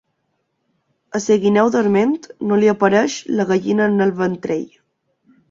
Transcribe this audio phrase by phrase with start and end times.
[1.19, 2.15] A la guineu dorment,
[2.49, 4.67] no li apareix la gallina en el ventrell.